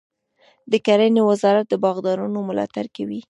[0.71, 3.19] د کرنې وزارت د باغدارانو ملاتړ کوي.